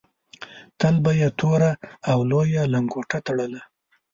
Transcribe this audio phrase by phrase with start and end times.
[0.79, 1.71] تل به یې توره
[2.11, 3.61] او لویه لنګوټه تړله.